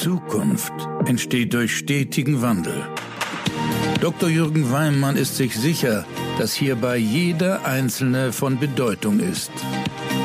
[0.00, 0.72] Zukunft
[1.06, 2.86] entsteht durch stetigen Wandel.
[4.00, 4.28] Dr.
[4.28, 6.04] Jürgen Weimann ist sich sicher,
[6.38, 9.50] dass hierbei jeder Einzelne von Bedeutung ist.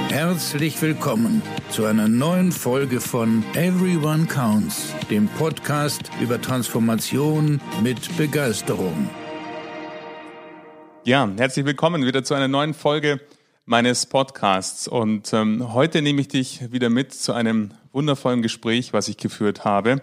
[0.10, 9.10] Herzlich willkommen zu einer neuen Folge von Everyone Counts, dem Podcast über Transformation mit Begeisterung.
[11.06, 13.22] Ja, herzlich willkommen wieder zu einer neuen Folge
[13.66, 14.90] meines Podcasts.
[14.90, 19.66] Und ähm, heute nehme ich dich wieder mit zu einem wundervollen Gespräch, was ich geführt
[19.66, 20.02] habe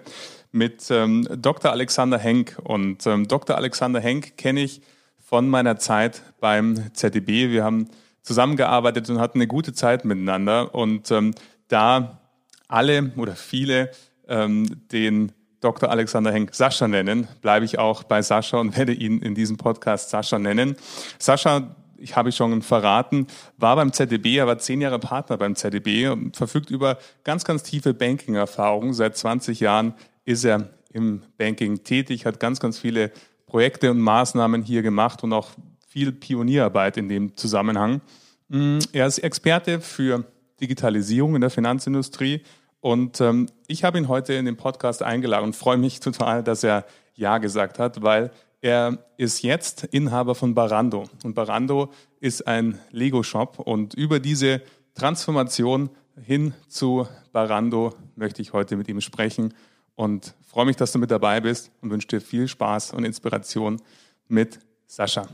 [0.52, 1.70] mit ähm, Dr.
[1.70, 2.56] Alexander Henk.
[2.62, 3.56] Und ähm, Dr.
[3.56, 4.80] Alexander Henk kenne ich
[5.18, 7.50] von meiner Zeit beim ZDB.
[7.50, 7.88] Wir haben
[8.22, 10.74] zusammengearbeitet und hatten eine gute Zeit miteinander.
[10.74, 11.34] Und ähm,
[11.68, 12.20] da
[12.66, 13.90] alle oder viele
[14.28, 15.90] ähm, den Dr.
[15.90, 20.10] Alexander Henk Sascha nennen, bleibe ich auch bei Sascha und werde ihn in diesem Podcast
[20.10, 20.76] Sascha nennen.
[21.18, 23.26] Sascha ich habe schon verraten,
[23.56, 27.62] war beim ZDB, er war zehn Jahre Partner beim ZDB und verfügt über ganz, ganz
[27.62, 28.94] tiefe Banking-Erfahrungen.
[28.94, 29.94] Seit 20 Jahren
[30.24, 33.12] ist er im Banking tätig, hat ganz, ganz viele
[33.46, 35.50] Projekte und Maßnahmen hier gemacht und auch
[35.86, 38.00] viel Pionierarbeit in dem Zusammenhang.
[38.48, 40.24] Mm, er ist Experte für
[40.60, 42.42] Digitalisierung in der Finanzindustrie
[42.80, 46.62] und ähm, ich habe ihn heute in den Podcast eingeladen und freue mich total, dass
[46.62, 46.84] er
[47.14, 51.04] Ja gesagt hat, weil er ist jetzt Inhaber von Barando.
[51.22, 53.58] Und Barando ist ein Lego-Shop.
[53.58, 54.62] Und über diese
[54.94, 55.90] Transformation
[56.24, 59.54] hin zu Barando möchte ich heute mit ihm sprechen.
[59.94, 63.80] Und freue mich, dass du mit dabei bist und wünsche dir viel Spaß und Inspiration
[64.28, 65.28] mit Sascha.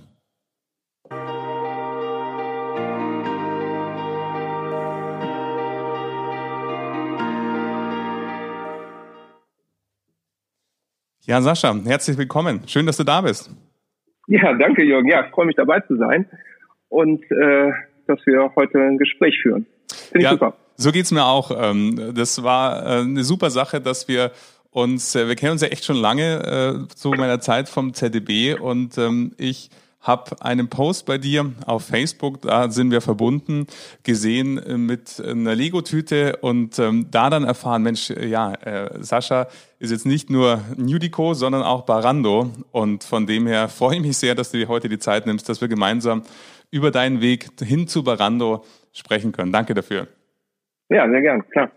[11.27, 12.61] Ja, Sascha, herzlich willkommen.
[12.67, 13.50] Schön, dass du da bist.
[14.27, 15.08] Ja, danke, Jürgen.
[15.08, 16.27] Ja, ich freue mich dabei zu sein
[16.91, 17.70] und äh,
[18.06, 19.64] dass wir heute ein Gespräch führen.
[20.12, 20.55] Finde ja, ich super.
[20.77, 21.50] So geht's mir auch.
[21.58, 24.33] Ähm, das war äh, eine super Sache, dass wir
[24.70, 28.61] uns, äh, wir kennen uns ja echt schon lange äh, zu meiner Zeit vom ZDB
[28.61, 29.70] und ähm, ich
[30.05, 33.66] habe einen Post bei dir auf Facebook, da sind wir verbunden,
[34.03, 39.48] gesehen äh, mit einer Lego-Tüte und ähm, da dann erfahren, Mensch, äh, ja, äh, Sascha
[39.78, 44.19] ist jetzt nicht nur Nudico, sondern auch Barando und von dem her freue ich mich
[44.19, 46.22] sehr, dass du dir heute die Zeit nimmst, dass wir gemeinsam
[46.71, 49.53] über deinen Weg hin zu Barando sprechen können.
[49.53, 50.06] Danke dafür.
[50.91, 51.71] Ja, sehr gern, klar.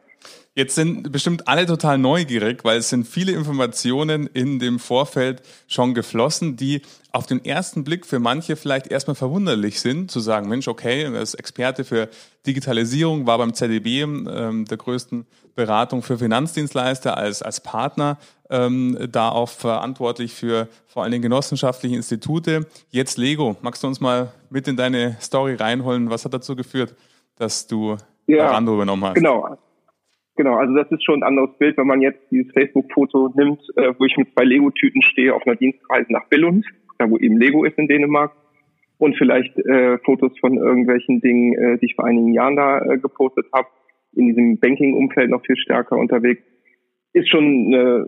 [0.58, 5.94] Jetzt sind bestimmt alle total neugierig, weil es sind viele Informationen in dem Vorfeld schon
[5.94, 6.82] geflossen, die
[7.12, 11.22] auf den ersten Blick für manche vielleicht erstmal verwunderlich sind, zu sagen, Mensch, okay, er
[11.22, 12.10] ist Experte für
[12.48, 18.18] Digitalisierung, war beim ZDB ähm, der größten Beratung für Finanzdienstleister als, als Partner,
[18.50, 22.66] ähm, da auch verantwortlich für vor allen Dingen genossenschaftliche Institute.
[22.90, 23.58] Jetzt Lego.
[23.62, 26.10] Magst du uns mal mit in deine Story reinholen?
[26.10, 26.96] Was hat dazu geführt,
[27.36, 29.14] dass du ja, Rando übernommen hast?
[29.14, 29.56] Genau.
[30.38, 33.92] Genau, also das ist schon ein anderes Bild, wenn man jetzt dieses Facebook-Foto nimmt, äh,
[33.98, 36.64] wo ich mit zwei Lego-Tüten stehe auf einer Dienstreise nach Billund,
[37.00, 38.32] da wo eben Lego ist in Dänemark,
[39.00, 42.98] und vielleicht äh, Fotos von irgendwelchen Dingen, äh, die ich vor einigen Jahren da äh,
[43.00, 43.68] gepostet habe,
[44.16, 46.42] in diesem Banking-Umfeld noch viel stärker unterwegs,
[47.14, 48.06] ist schon eine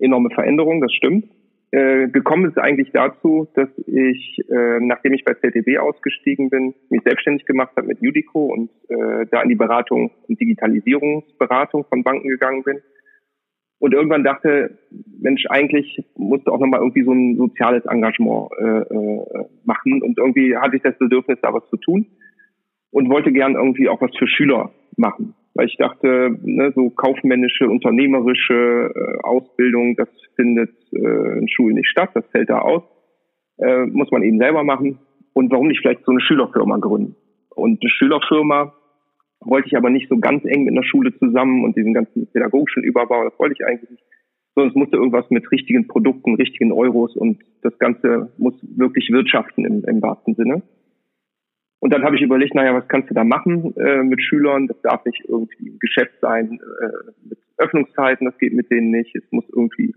[0.00, 1.26] enorme Veränderung, das stimmt.
[1.70, 7.02] Äh, gekommen ist eigentlich dazu, dass ich, äh, nachdem ich bei ZDB ausgestiegen bin, mich
[7.04, 12.28] selbstständig gemacht habe mit Judico und äh, da in die Beratung und Digitalisierungsberatung von Banken
[12.28, 12.80] gegangen bin.
[13.80, 14.78] Und irgendwann dachte,
[15.20, 20.02] Mensch, eigentlich musste auch nochmal irgendwie so ein soziales Engagement äh, äh, machen.
[20.02, 22.06] Und irgendwie hatte ich das Bedürfnis, da was zu tun
[22.90, 27.68] und wollte gern irgendwie auch was für Schüler machen weil ich dachte, ne, so kaufmännische,
[27.68, 32.84] unternehmerische äh, Ausbildung, das findet äh, in Schulen nicht statt, das fällt da aus,
[33.56, 35.00] äh, muss man eben selber machen.
[35.32, 37.16] Und warum nicht vielleicht so eine Schülerfirma gründen?
[37.50, 38.72] Und eine Schülerfirma
[39.40, 42.84] wollte ich aber nicht so ganz eng mit einer Schule zusammen und diesen ganzen pädagogischen
[42.84, 44.04] Überbau, das wollte ich eigentlich nicht.
[44.54, 49.64] Sondern es musste irgendwas mit richtigen Produkten, richtigen Euros und das Ganze muss wirklich wirtschaften
[49.64, 50.62] im, im wahrsten Sinne.
[51.80, 54.66] Und dann habe ich überlegt, naja, was kannst du da machen äh, mit Schülern?
[54.66, 59.14] Das darf nicht irgendwie ein Geschäft sein äh, mit Öffnungszeiten, das geht mit denen nicht.
[59.14, 59.94] Es muss irgendwie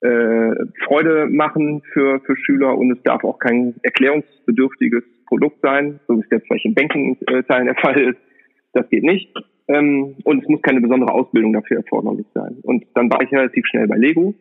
[0.00, 0.54] äh,
[0.84, 6.20] Freude machen für, für Schüler und es darf auch kein erklärungsbedürftiges Produkt sein, so wie
[6.20, 8.18] es jetzt vielleicht in Banking-Teilen der Fall ist.
[8.72, 9.32] Das geht nicht.
[9.68, 12.58] Ähm, und es muss keine besondere Ausbildung dafür erforderlich sein.
[12.62, 14.34] Und dann war ich relativ schnell bei Lego,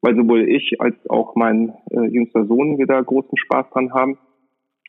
[0.00, 4.18] weil sowohl ich als auch mein äh, jüngster Sohn wieder großen Spaß dran haben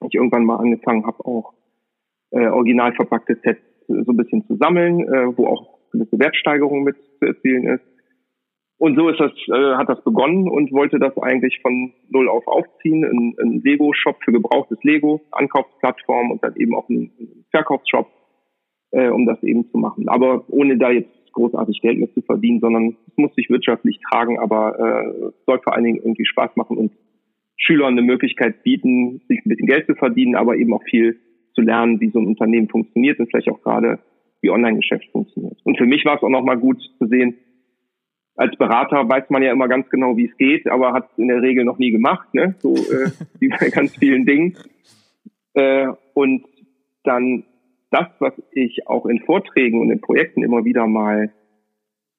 [0.01, 1.53] ich irgendwann mal angefangen habe, auch
[2.31, 6.95] äh, original verpackte Sets so ein bisschen zu sammeln, äh, wo auch gewisse Wertsteigerung mit
[7.19, 7.83] zu erzielen ist.
[8.77, 12.45] Und so ist das, äh, hat das begonnen und wollte das eigentlich von null auf
[12.45, 17.11] aufziehen, ein, ein Lego-Shop für gebrauchtes Lego, Ankaufsplattform und dann eben auch ein,
[17.51, 18.07] Verkaufsshop,
[18.91, 20.09] äh, um das eben zu machen.
[20.09, 24.39] Aber ohne da jetzt großartig Geld mit zu verdienen, sondern es muss sich wirtschaftlich tragen,
[24.39, 26.91] aber äh, soll vor allen Dingen irgendwie Spaß machen und
[27.57, 31.19] Schülern eine Möglichkeit bieten, sich ein bisschen Geld zu verdienen, aber eben auch viel
[31.53, 33.99] zu lernen, wie so ein Unternehmen funktioniert und vielleicht auch gerade
[34.41, 35.57] wie Online-Geschäft funktioniert.
[35.63, 37.35] Und für mich war es auch nochmal gut zu sehen,
[38.35, 41.29] als Berater weiß man ja immer ganz genau, wie es geht, aber hat es in
[41.29, 42.55] der Regel noch nie gemacht, ne?
[42.59, 44.57] so äh, wie bei ganz vielen Dingen.
[45.53, 46.45] Äh, und
[47.03, 47.45] dann
[47.91, 51.31] das, was ich auch in Vorträgen und in Projekten immer wieder mal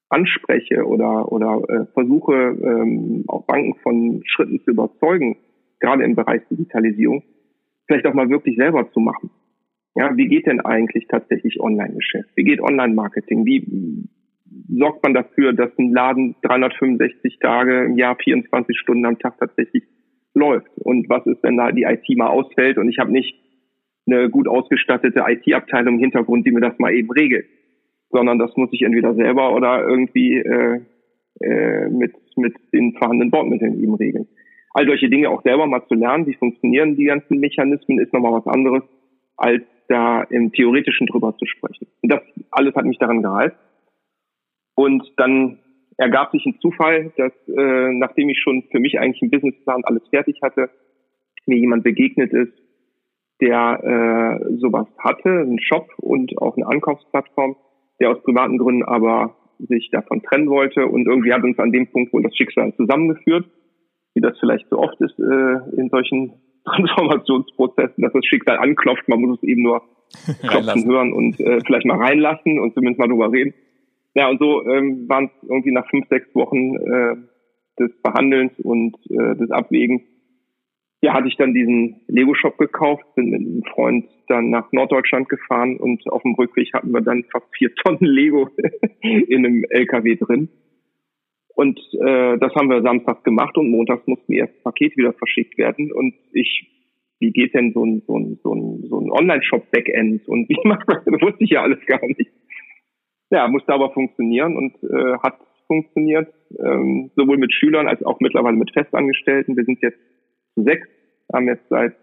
[0.09, 5.37] anspreche oder, oder äh, versuche, ähm, auch Banken von Schritten zu überzeugen,
[5.81, 7.23] gerade im Bereich Digitalisierung,
[7.87, 9.31] vielleicht auch mal wirklich selber zu machen.
[9.95, 12.29] Ja, wie geht denn eigentlich tatsächlich Online-Geschäft?
[12.37, 13.47] Wie geht Online-Marketing?
[13.47, 14.09] Wie
[14.69, 19.85] sorgt man dafür, dass ein Laden 365 Tage im Jahr 24 Stunden am Tag tatsächlich
[20.35, 20.71] läuft?
[20.77, 23.35] Und was ist, wenn da die IT mal ausfällt und ich habe nicht
[24.07, 27.47] eine gut ausgestattete IT-Abteilung im Hintergrund, die mir das mal eben regelt,
[28.17, 30.81] sondern das muss ich entweder selber oder irgendwie äh,
[31.41, 34.27] äh, mit, mit den vorhandenen Bordmitteln eben regeln.
[34.73, 38.33] All solche Dinge auch selber mal zu lernen, wie funktionieren die ganzen Mechanismen, ist nochmal
[38.33, 38.83] was anderes,
[39.37, 41.87] als da im Theoretischen drüber zu sprechen.
[42.03, 43.57] Und das alles hat mich daran gehalten.
[44.75, 45.59] Und dann
[45.99, 50.09] ergab sich ein Zufall, dass äh, nachdem ich schon für mich eigentlich einen Businessplan alles
[50.09, 50.71] fertig hatte,
[51.47, 52.53] mir jemand begegnet ist,
[53.41, 57.57] der äh, sowas hatte, einen Shop und auch eine Ankaufsplattform,
[58.01, 60.87] der aus privaten Gründen aber sich davon trennen wollte.
[60.87, 63.47] Und irgendwie hat uns an dem Punkt wohl das Schicksal zusammengeführt,
[64.15, 66.35] wie das vielleicht so oft ist äh, in solchen
[66.65, 69.83] Transformationsprozessen, dass das Schicksal anklopft, man muss es eben nur
[70.49, 73.55] klopfen hören und äh, vielleicht mal reinlassen und zumindest mal drüber reden.
[74.15, 77.17] Ja, und so ähm, waren es irgendwie nach fünf, sechs Wochen äh,
[77.79, 80.03] des Behandelns und äh, des Abwägens
[81.03, 85.77] ja, hatte ich dann diesen Lego-Shop gekauft, bin mit einem Freund dann nach Norddeutschland gefahren
[85.77, 88.49] und auf dem Rückweg hatten wir dann fast vier Tonnen Lego
[89.03, 90.49] in einem LKW drin.
[91.55, 95.57] Und äh, das haben wir samstags gemacht und montags mussten die ersten Pakete wieder verschickt
[95.57, 95.91] werden.
[95.91, 96.69] Und ich,
[97.19, 100.87] wie geht denn so ein, so ein, so ein, so ein Online-Shop-Backend und wie macht
[100.87, 101.23] man das?
[101.23, 102.31] wusste ich ja alles gar nicht.
[103.31, 108.57] Ja, musste aber funktionieren und äh, hat funktioniert, ähm, sowohl mit Schülern als auch mittlerweile
[108.57, 109.57] mit Festangestellten.
[109.57, 109.99] Wir sind jetzt
[110.57, 110.89] zu sechs,
[111.33, 111.95] haben jetzt seit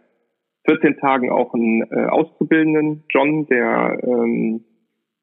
[0.65, 4.63] 14 Tagen auch einen äh, Auszubildenden, John, der ähm,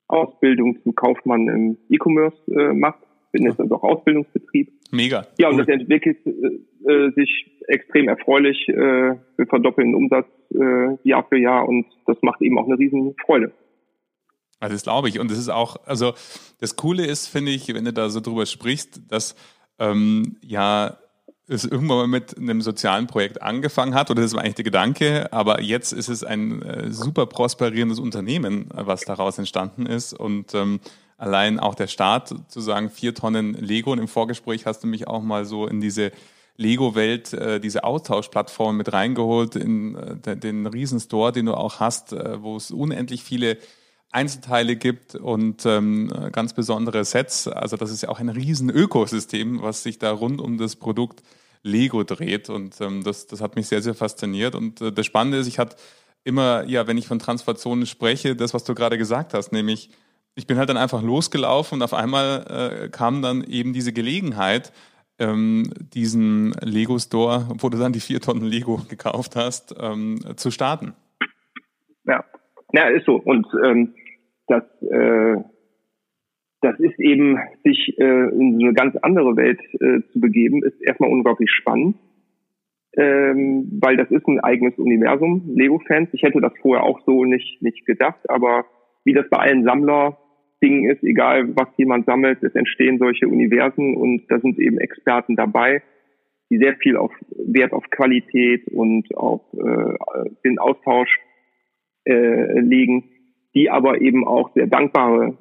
[0.07, 3.01] Ausbildung zum Kaufmann im E-Commerce äh, macht.
[3.33, 4.73] Bin jetzt also auch Ausbildungsbetrieb.
[4.91, 5.27] Mega.
[5.39, 5.65] Ja, und cool.
[5.65, 8.69] das entwickelt äh, äh, sich extrem erfreulich.
[8.69, 12.79] Äh, wir verdoppeln den Umsatz äh, Jahr für Jahr und das macht eben auch eine
[12.79, 13.53] riesen Freude.
[14.59, 15.21] Also das glaube ich.
[15.21, 16.13] Und das ist auch, also
[16.59, 19.37] das Coole ist, finde ich, wenn du da so drüber sprichst, dass
[19.79, 20.99] ähm, ja
[21.51, 25.33] es irgendwann mal mit einem sozialen Projekt angefangen hat, oder das war eigentlich der Gedanke,
[25.33, 30.13] aber jetzt ist es ein äh, super prosperierendes Unternehmen, was daraus entstanden ist.
[30.13, 30.81] Und ähm,
[31.19, 35.09] allein auch der Start, zu sagen, vier Tonnen Lego und im Vorgespräch hast du mich
[35.09, 36.13] auch mal so in diese
[36.57, 42.43] Lego-Welt, äh, diese Austauschplattform mit reingeholt, in äh, den Riesenstore, den du auch hast, äh,
[42.43, 43.59] wo es unendlich viele
[44.13, 47.47] Einzelteile gibt und ähm, ganz besondere Sets.
[47.47, 51.23] Also das ist ja auch ein riesen Ökosystem, was sich da rund um das Produkt
[51.63, 52.49] Lego dreht.
[52.51, 54.55] Und ähm, das, das hat mich sehr, sehr fasziniert.
[54.55, 55.77] Und äh, das Spannende ist, ich hatte
[56.25, 59.91] immer, ja, wenn ich von Transformationen spreche, das, was du gerade gesagt hast, nämlich
[60.35, 62.47] ich bin halt dann einfach losgelaufen und auf einmal
[62.85, 64.73] äh, kam dann eben diese Gelegenheit,
[65.19, 70.51] ähm, diesen Lego Store, wo du dann die vier Tonnen Lego gekauft hast, ähm, zu
[70.51, 70.95] starten.
[72.05, 72.25] Ja,
[72.73, 73.17] ja, ist so.
[73.17, 73.95] Und ähm,
[74.47, 75.37] das äh,
[76.61, 81.11] das ist eben, sich äh, in eine ganz andere Welt äh, zu begeben, ist erstmal
[81.11, 81.97] unglaublich spannend,
[82.97, 86.11] ähm, weil das ist ein eigenes Universum, Lego-Fans.
[86.13, 88.67] Ich hätte das vorher auch so nicht, nicht gedacht, aber
[89.05, 94.25] wie das bei allen Sammler-Dingen ist, egal was jemand sammelt, es entstehen solche Universen und
[94.29, 95.83] da sind eben Experten dabei,
[96.51, 101.19] die sehr viel auf Wert auf Qualität und auf äh, den Austausch
[102.05, 103.05] äh, legen,
[103.55, 105.39] die aber eben auch sehr dankbare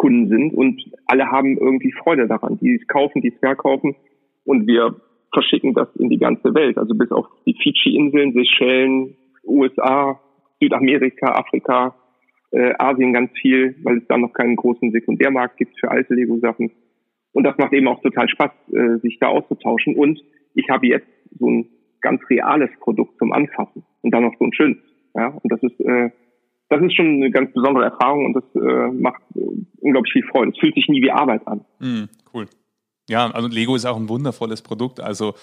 [0.00, 2.58] Kunden sind und alle haben irgendwie Freude daran.
[2.58, 3.96] Die es kaufen, die es verkaufen
[4.44, 4.96] und wir
[5.30, 6.78] verschicken das in die ganze Welt.
[6.78, 9.14] Also bis auf die Fidschi-Inseln, Seychellen,
[9.44, 10.18] USA,
[10.58, 11.94] Südamerika, Afrika,
[12.50, 16.72] äh, Asien ganz viel, weil es da noch keinen großen Sekundärmarkt gibt für alte Lego-Sachen.
[17.32, 19.96] Und das macht eben auch total Spaß, äh, sich da auszutauschen.
[19.96, 20.18] Und
[20.54, 21.06] ich habe jetzt
[21.38, 21.68] so ein
[22.00, 24.78] ganz reales Produkt zum Anfassen und dann noch so ein schönes.
[25.14, 26.10] Ja, und das ist äh,
[26.70, 29.20] das ist schon eine ganz besondere Erfahrung und das äh, macht
[29.80, 30.52] unglaublich viel Freude.
[30.52, 31.64] Es fühlt sich nie wie Arbeit an.
[31.80, 32.46] Mm, cool.
[33.08, 35.00] Ja, also Lego ist auch ein wundervolles Produkt.
[35.00, 35.34] Also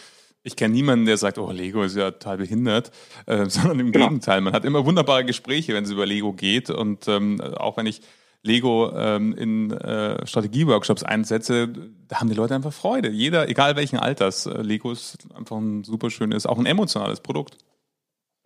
[0.43, 2.91] ich kenne niemanden, der sagt, oh, Lego ist ja total behindert,
[3.25, 4.07] äh, sondern im genau.
[4.07, 4.39] Gegenteil.
[4.39, 6.69] Man hat immer wunderbare Gespräche, wenn es über Lego geht.
[6.69, 8.01] Und ähm, auch wenn ich
[8.41, 11.67] Lego ähm, in äh, Strategieworkshops einsetze,
[12.07, 13.09] da haben die Leute einfach Freude.
[13.09, 17.57] Jeder, egal welchen Alters, äh, Lego ist einfach ein super schönes, auch ein emotionales Produkt.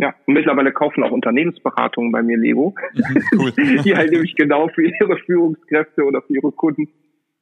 [0.02, 2.74] Ja, und mittlerweile kaufen auch Unternehmensberatungen bei mir Lego,
[3.38, 3.52] cool.
[3.86, 6.90] die halt nämlich genau für ihre Führungskräfte oder für ihre Kunden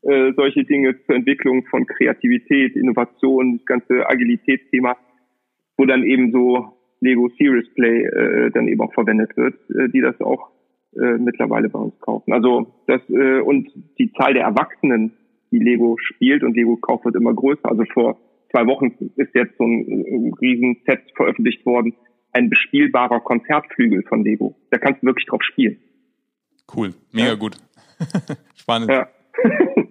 [0.01, 4.97] äh, solche Dinge zur Entwicklung von Kreativität, Innovation, das ganze Agilitätsthema,
[5.77, 10.01] wo dann eben so Lego Serious Play äh, dann eben auch verwendet wird, äh, die
[10.01, 10.49] das auch
[10.95, 12.33] äh, mittlerweile bei uns kaufen.
[12.33, 15.13] Also das äh, und die Zahl der Erwachsenen,
[15.51, 17.69] die Lego spielt und Lego kauft, wird immer größer.
[17.69, 18.17] Also vor
[18.51, 21.93] zwei Wochen ist jetzt so ein, ein riesen Set veröffentlicht worden,
[22.31, 24.55] ein bespielbarer Konzertflügel von Lego.
[24.71, 25.79] Da kannst du wirklich drauf spielen.
[26.75, 27.35] Cool, mega ja.
[27.35, 27.57] gut.
[28.55, 28.91] Spannend.
[28.91, 29.07] Ja.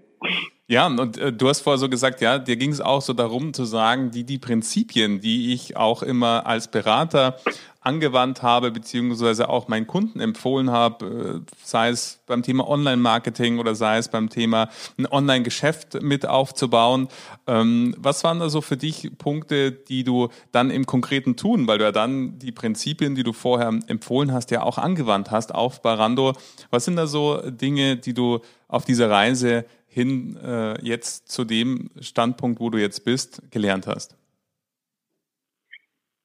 [0.71, 3.55] Ja, und äh, du hast vorher so gesagt, ja, dir ging es auch so darum
[3.55, 7.39] zu sagen, die, die Prinzipien, die ich auch immer als Berater
[7.81, 13.75] angewandt habe, beziehungsweise auch meinen Kunden empfohlen habe, äh, sei es beim Thema Online-Marketing oder
[13.75, 17.09] sei es beim Thema ein Online-Geschäft mit aufzubauen.
[17.47, 21.79] Ähm, was waren da so für dich Punkte, die du dann im konkreten tun, weil
[21.79, 25.81] du ja dann die Prinzipien, die du vorher empfohlen hast, ja auch angewandt hast auf
[25.81, 26.35] Barando.
[26.69, 31.90] Was sind da so Dinge, die du auf dieser Reise hin äh, jetzt zu dem
[32.00, 34.16] Standpunkt, wo du jetzt bist, gelernt hast?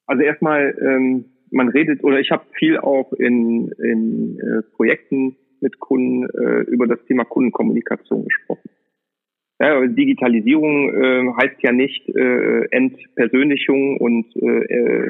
[0.05, 5.79] Also erstmal, ähm, man redet oder ich habe viel auch in, in äh, Projekten mit
[5.79, 8.69] Kunden äh, über das Thema Kundenkommunikation gesprochen.
[9.59, 15.09] Ja, Digitalisierung äh, heißt ja nicht äh, Entpersönlichung und äh,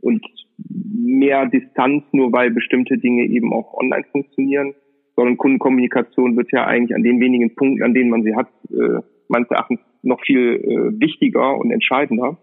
[0.00, 0.22] und
[0.58, 4.74] mehr Distanz, nur weil bestimmte Dinge eben auch online funktionieren,
[5.16, 9.00] sondern Kundenkommunikation wird ja eigentlich an den wenigen Punkten, an denen man sie hat, äh,
[9.28, 12.38] meines Erachtens noch viel äh, wichtiger und entscheidender.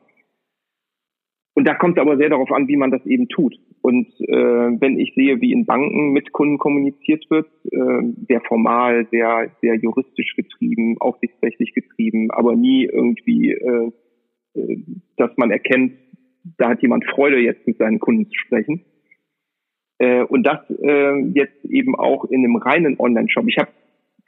[1.54, 3.56] Und da kommt es aber sehr darauf an, wie man das eben tut.
[3.82, 4.34] Und äh,
[4.80, 9.76] wenn ich sehe, wie in Banken mit Kunden kommuniziert wird, äh, sehr formal, sehr, sehr
[9.76, 13.92] juristisch getrieben, aufsichtsrechtlich getrieben, aber nie irgendwie, äh,
[14.54, 14.78] äh
[15.18, 15.94] dass man erkennt,
[16.58, 18.86] da hat jemand Freude, jetzt mit seinen Kunden zu sprechen.
[20.02, 23.46] Äh, und das äh, jetzt eben auch in einem reinen Online-Shop.
[23.48, 23.70] Ich habe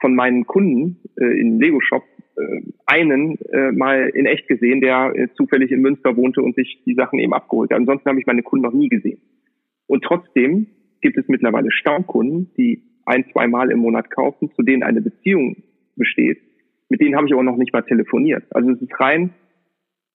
[0.00, 2.04] von meinen Kunden äh, in Lego-Shop
[2.36, 6.80] äh, einen äh, mal in echt gesehen, der äh, zufällig in Münster wohnte und sich
[6.86, 7.78] die Sachen eben abgeholt hat.
[7.78, 9.18] Ansonsten habe ich meine Kunden noch nie gesehen.
[9.88, 10.68] Und trotzdem
[11.00, 15.56] gibt es mittlerweile Stammkunden, die ein, zwei Mal im Monat kaufen, zu denen eine Beziehung
[15.96, 16.38] besteht.
[16.88, 18.44] Mit denen habe ich aber noch nicht mal telefoniert.
[18.50, 19.34] Also es ist rein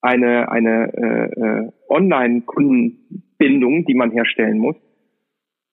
[0.01, 4.77] eine, eine äh, äh, Online-Kundenbindung, die man herstellen muss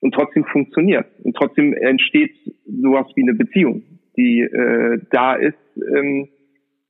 [0.01, 1.07] und trotzdem funktioniert.
[1.23, 2.35] Und trotzdem entsteht
[2.65, 3.83] sowas wie eine Beziehung,
[4.17, 5.59] die äh, da ist.
[5.77, 6.29] Ähm,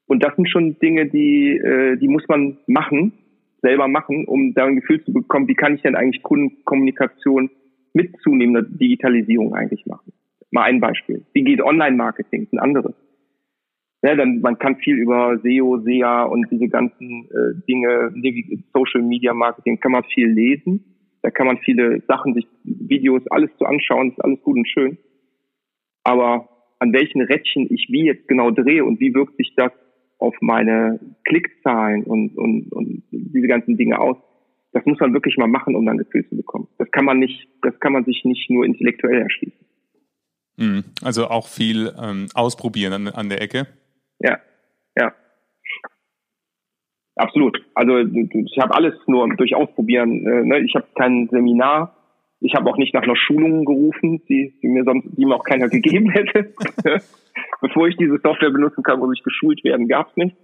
[0.07, 3.13] und das sind schon Dinge, die, äh, die muss man machen,
[3.63, 7.51] selber machen, um da ein Gefühl zu bekommen, wie kann ich denn eigentlich Kundenkommunikation
[7.93, 10.13] mit zunehmender Digitalisierung eigentlich machen.
[10.51, 11.25] Mal ein Beispiel.
[11.33, 12.49] Wie geht Online-Marketing?
[12.53, 12.95] Ein anderes.
[14.03, 18.13] Ja, dann, man kann viel über SEO, SEA und diese ganzen äh, Dinge,
[18.73, 20.96] Social Media Marketing, kann man viel lesen.
[21.23, 24.99] Da kann man viele Sachen, sich Videos, alles zu anschauen, ist alles gut und schön.
[26.05, 29.73] Aber an welchen Rädchen ich wie jetzt genau drehe und wie wirkt sich das
[30.19, 34.17] auf meine Klickzahlen und, und, und diese ganzen Dinge aus,
[34.73, 36.69] das muss man wirklich mal machen, um dann ein Gefühl zu bekommen.
[36.79, 39.67] Das kann man nicht, das kann man sich nicht nur intellektuell erschließen.
[40.57, 40.85] Mhm.
[41.03, 43.67] Also auch viel ähm, ausprobieren an, an der Ecke.
[44.19, 44.39] Ja,
[44.97, 45.15] ja.
[47.17, 47.65] Absolut.
[47.75, 50.27] Also ich habe alles nur durch Ausprobieren.
[50.27, 50.59] Äh, ne?
[50.61, 51.97] Ich habe kein Seminar.
[52.41, 55.45] Ich habe auch nicht nach einer Schulung gerufen, die, die mir sonst die mir auch
[55.45, 56.53] keiner gegeben hätte.
[57.63, 60.37] Bevor ich diese Software benutzen kann, muss ich geschult werden, gab's nicht.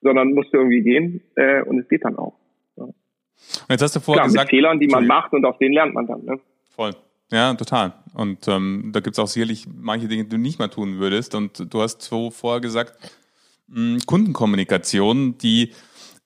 [0.00, 2.34] Sondern musste irgendwie gehen äh, und es geht dann auch.
[2.76, 2.84] Ja.
[2.84, 2.94] Und
[3.68, 5.94] jetzt hast du vorher Klar, gesagt, mit Fehlern, die man macht und auf denen lernt
[5.94, 6.24] man dann.
[6.24, 6.38] Ne?
[6.70, 6.92] Voll.
[7.32, 7.92] Ja, total.
[8.14, 11.34] Und ähm, da gibt's auch sicherlich manche Dinge, die du nicht mehr tun würdest.
[11.34, 12.94] Und du hast so vorher gesagt,
[13.66, 15.72] mh, hm, Kundenkommunikation, die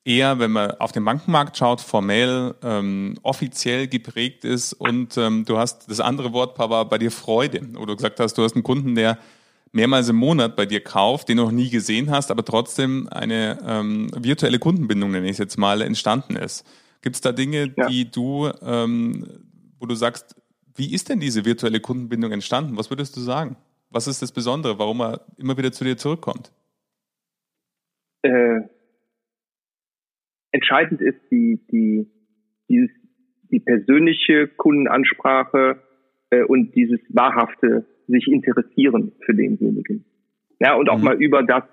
[0.05, 5.59] eher, wenn man auf den Bankenmarkt schaut, formell, ähm, offiziell geprägt ist und ähm, du
[5.59, 8.65] hast das andere Wort war bei dir Freude, wo du gesagt hast, du hast einen
[8.65, 9.19] Kunden, der
[9.73, 13.59] mehrmals im Monat bei dir kauft, den du noch nie gesehen hast, aber trotzdem eine
[13.67, 16.67] ähm, virtuelle Kundenbindung, nenne ich es jetzt mal, entstanden ist.
[17.01, 17.89] Gibt es da Dinge, ja.
[17.89, 19.27] die du, ähm,
[19.79, 20.37] wo du sagst,
[20.75, 22.77] wie ist denn diese virtuelle Kundenbindung entstanden?
[22.77, 23.57] Was würdest du sagen?
[23.91, 26.53] Was ist das Besondere, warum er immer wieder zu dir zurückkommt?
[28.23, 28.61] Äh,
[30.53, 32.07] entscheidend ist die, die,
[32.69, 32.91] dieses,
[33.51, 35.83] die persönliche Kundenansprache
[36.31, 40.05] äh, und dieses wahrhafte sich interessieren für denjenigen.
[40.61, 41.05] Ja, und auch mhm.
[41.05, 41.65] mal über das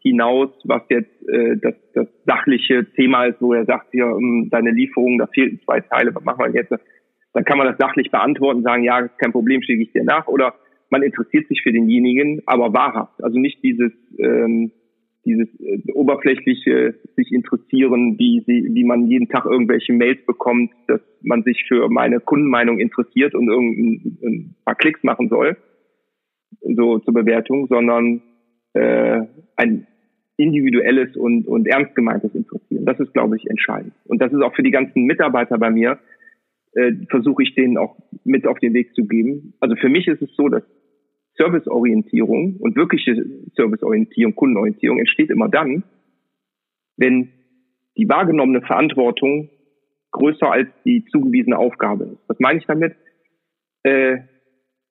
[0.00, 4.70] hinaus, was jetzt äh, das, das sachliche Thema ist, wo er sagt, hier, um, deine
[4.70, 6.72] Lieferung, da fehlten zwei Teile, was machen wir jetzt?
[7.32, 10.28] Dann kann man das sachlich beantworten, sagen, ja, kein Problem, schicke ich dir nach.
[10.28, 10.54] Oder
[10.90, 13.22] man interessiert sich für denjenigen, aber wahrhaft.
[13.22, 14.72] Also nicht dieses, ähm,
[15.24, 21.00] dieses äh, oberflächliche sich interessieren, wie, sie, wie man jeden Tag irgendwelche Mails bekommt, dass
[21.22, 25.56] man sich für meine Kundenmeinung interessiert und irgendein ein paar Klicks machen soll,
[26.62, 28.22] so zur Bewertung, sondern
[28.74, 29.20] äh,
[29.56, 29.86] ein
[30.36, 32.86] individuelles und, und ernst gemeintes Interessieren.
[32.86, 33.92] Das ist, glaube ich, entscheidend.
[34.04, 35.98] Und das ist auch für die ganzen Mitarbeiter bei mir,
[36.74, 39.54] äh, versuche ich denen auch mit auf den Weg zu geben.
[39.60, 40.62] Also für mich ist es so, dass
[41.38, 45.84] Serviceorientierung und wirkliche Serviceorientierung, Kundenorientierung entsteht immer dann,
[46.96, 47.30] wenn
[47.96, 49.48] die wahrgenommene Verantwortung
[50.10, 52.28] größer als die zugewiesene Aufgabe ist.
[52.28, 52.96] Was meine ich damit?
[53.84, 54.18] Äh,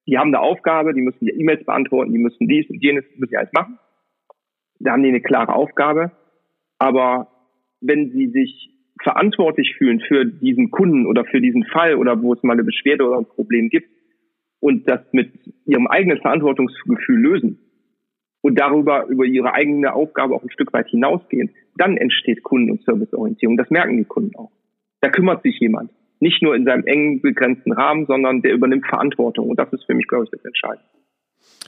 [0.07, 3.31] die haben eine Aufgabe, die müssen die E-Mails beantworten, die müssen dies und jenes, müssen
[3.31, 3.77] sie alles machen.
[4.79, 6.11] Da haben die eine klare Aufgabe.
[6.79, 7.27] Aber
[7.81, 8.69] wenn sie sich
[9.01, 13.05] verantwortlich fühlen für diesen Kunden oder für diesen Fall oder wo es mal eine Beschwerde
[13.05, 13.89] oder ein Problem gibt
[14.59, 15.31] und das mit
[15.65, 17.59] ihrem eigenen Verantwortungsgefühl lösen
[18.41, 22.83] und darüber über ihre eigene Aufgabe auch ein Stück weit hinausgehen, dann entsteht Kunden- und
[22.83, 23.57] Serviceorientierung.
[23.57, 24.51] Das merken die Kunden auch.
[25.01, 25.91] Da kümmert sich jemand.
[26.19, 29.49] Nicht nur in seinem engen, begrenzten Rahmen, sondern der übernimmt Verantwortung.
[29.49, 30.89] Und das ist für mich, glaube ich, das Entscheidende.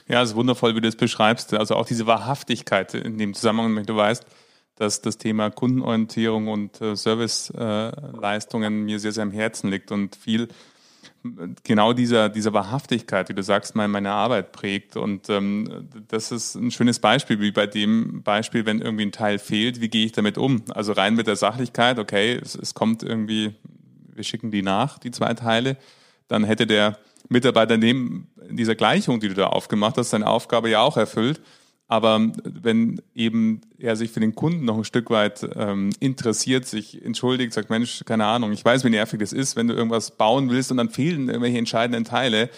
[0.08, 1.54] Ja, es ist wundervoll, wie du das beschreibst.
[1.54, 4.26] Also auch diese Wahrhaftigkeit in dem Zusammenhang, wenn du weißt,
[4.74, 10.48] dass das Thema Kundenorientierung und äh, Serviceleistungen mir sehr, sehr am Herzen liegt und viel
[11.64, 14.96] genau dieser, dieser Wahrhaftigkeit, wie du sagst, meine, meine Arbeit prägt.
[14.96, 19.38] Und ähm, das ist ein schönes Beispiel, wie bei dem Beispiel, wenn irgendwie ein Teil
[19.38, 20.62] fehlt, wie gehe ich damit um?
[20.70, 23.54] Also rein mit der Sachlichkeit, okay, es, es kommt irgendwie,
[24.14, 25.76] wir schicken die nach, die zwei Teile,
[26.28, 26.98] dann hätte der
[27.28, 31.40] Mitarbeiter neben dieser Gleichung, die du da aufgemacht hast, seine Aufgabe ja auch erfüllt.
[31.90, 37.04] Aber wenn eben er sich für den Kunden noch ein Stück weit ähm, interessiert, sich
[37.04, 40.50] entschuldigt, sagt, Mensch, keine Ahnung, ich weiß, wie nervig das ist, wenn du irgendwas bauen
[40.50, 42.48] willst und dann fehlen irgendwelche entscheidenden Teile.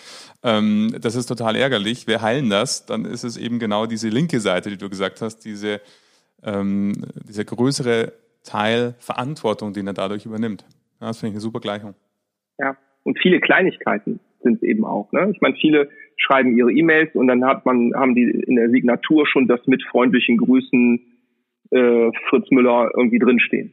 [0.43, 2.07] Ähm, das ist total ärgerlich.
[2.07, 2.85] Wir heilen das.
[2.85, 5.81] Dann ist es eben genau diese linke Seite, die du gesagt hast, diese,
[6.43, 6.93] ähm,
[7.27, 8.13] dieser größere
[8.45, 10.67] Teil Verantwortung, den er dadurch übernimmt.
[11.01, 11.95] Ja, das finde ich eine super Gleichung.
[12.59, 15.11] Ja, und viele Kleinigkeiten sind es eben auch.
[15.13, 15.31] Ne?
[15.35, 15.89] Ich meine, viele
[16.23, 19.83] schreiben ihre E-Mails und dann hat man, haben die in der Signatur schon das mit
[19.83, 21.01] freundlichen Grüßen
[21.71, 23.73] äh, Fritz Müller irgendwie drinstehen.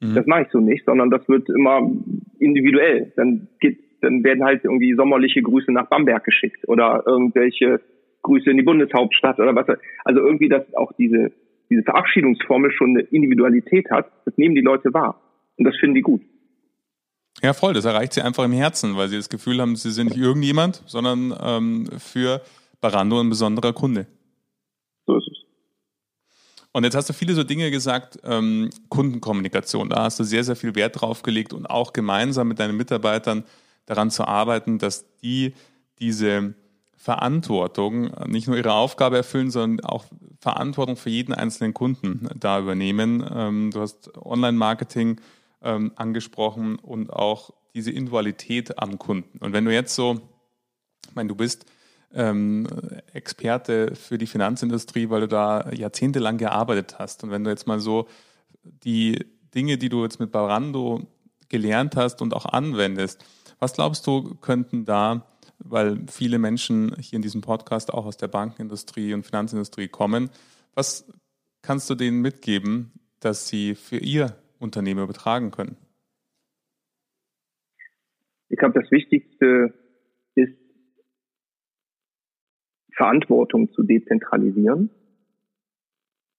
[0.00, 0.14] Mhm.
[0.14, 1.90] Das mache ich so nicht, sondern das wird immer
[2.38, 3.12] individuell.
[3.16, 7.80] Dann geht, dann werden halt irgendwie sommerliche Grüße nach Bamberg geschickt oder irgendwelche
[8.22, 9.66] Grüße in die Bundeshauptstadt oder was.
[10.04, 11.32] Also irgendwie, dass auch diese,
[11.70, 15.20] diese Verabschiedungsformel schon eine Individualität hat, das nehmen die Leute wahr.
[15.56, 16.22] Und das finden die gut.
[17.42, 17.72] Ja, voll.
[17.72, 20.82] Das erreicht sie einfach im Herzen, weil sie das Gefühl haben, sie sind nicht irgendjemand,
[20.86, 22.42] sondern ähm, für
[22.80, 24.06] Barando ein besonderer Kunde.
[25.06, 25.38] So ist es.
[26.72, 29.88] Und jetzt hast du viele so Dinge gesagt, ähm, Kundenkommunikation.
[29.88, 33.44] Da hast du sehr, sehr viel Wert drauf gelegt und auch gemeinsam mit deinen Mitarbeitern
[33.86, 35.54] daran zu arbeiten, dass die
[35.98, 36.54] diese
[36.96, 40.04] Verantwortung, nicht nur ihre Aufgabe erfüllen, sondern auch
[40.40, 43.24] Verantwortung für jeden einzelnen Kunden da übernehmen.
[43.34, 45.20] Ähm, du hast Online-Marketing
[45.62, 49.38] ähm, angesprochen und auch diese Individualität am Kunden.
[49.38, 50.20] Und wenn du jetzt so,
[51.08, 51.66] ich meine, du bist
[52.12, 52.66] ähm,
[53.12, 57.22] Experte für die Finanzindustrie, weil du da jahrzehntelang gearbeitet hast.
[57.22, 58.08] Und wenn du jetzt mal so
[58.62, 61.06] die Dinge, die du jetzt mit Barando
[61.48, 63.24] gelernt hast und auch anwendest,
[63.58, 65.26] was glaubst du, könnten da,
[65.58, 70.30] weil viele Menschen hier in diesem Podcast auch aus der Bankenindustrie und Finanzindustrie kommen,
[70.74, 71.06] was
[71.62, 75.76] kannst du denen mitgeben, dass sie für ihr Unternehmen übertragen können?
[78.48, 79.74] Ich glaube, das Wichtigste
[80.34, 80.56] ist,
[82.96, 84.90] Verantwortung zu dezentralisieren.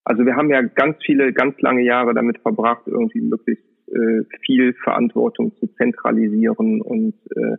[0.03, 4.73] Also wir haben ja ganz viele, ganz lange Jahre damit verbracht, irgendwie möglichst äh, viel
[4.83, 7.57] Verantwortung zu zentralisieren und äh,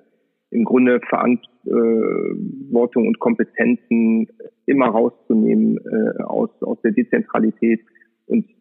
[0.50, 4.28] im Grunde Verantwortung und Kompetenzen
[4.66, 7.80] immer rauszunehmen äh, aus, aus der Dezentralität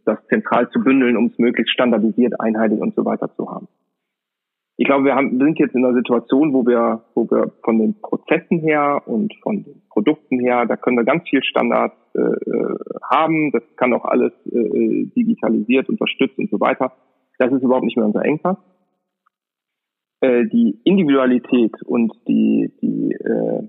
[0.10, 3.68] das zentral zu bündeln, um es möglichst standardisiert, einheitlich und so weiter zu haben.
[4.78, 8.00] Ich glaube, wir haben, sind jetzt in einer Situation, wo wir, wo wir von den
[8.02, 12.76] Prozessen her und von den Produkten her, da können wir ganz viel Standards äh, äh
[13.12, 13.52] haben.
[13.52, 16.94] Das kann auch alles äh, digitalisiert, unterstützt und so weiter.
[17.40, 18.58] Das ist überhaupt nicht mehr unser Engpass.
[20.22, 23.68] Äh, die Individualität und die, die, äh,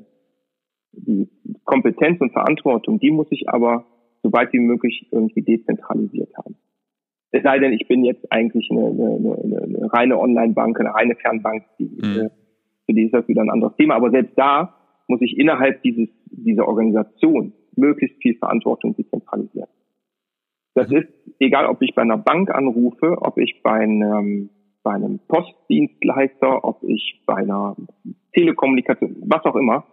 [0.92, 1.28] die
[1.64, 3.84] Kompetenz und Verantwortung, die muss ich aber
[4.22, 6.56] so weit wie möglich irgendwie dezentralisiert haben.
[7.32, 11.14] Es sei denn, ich bin jetzt eigentlich eine, eine, eine, eine reine Online-Bank, eine reine
[11.14, 12.18] Fernbank, die, mhm.
[12.18, 12.30] Äh,
[12.86, 13.94] für die ist das wieder ein anderes Thema.
[13.94, 14.74] Aber selbst da
[15.06, 19.68] muss ich innerhalb dieses, dieser Organisation möglichst viel Verantwortung dezentralisieren.
[20.74, 20.98] Das mhm.
[20.98, 24.50] ist egal, ob ich bei einer Bank anrufe, ob ich bei einem,
[24.82, 27.76] bei einem Postdienstleister, ob ich bei einer
[28.32, 29.84] Telekommunikation, was auch immer.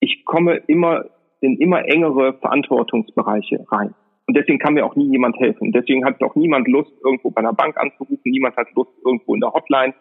[0.00, 1.06] ich komme immer
[1.40, 3.94] in immer engere Verantwortungsbereiche rein.
[4.26, 5.72] Und deswegen kann mir auch nie jemand helfen.
[5.72, 8.20] Deswegen hat auch niemand Lust, irgendwo bei einer Bank anzurufen.
[8.24, 9.94] Niemand hat Lust, irgendwo in der Hotline.